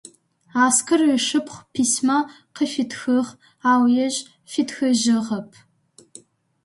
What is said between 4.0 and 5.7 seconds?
ежь фитхыжьыгъэп.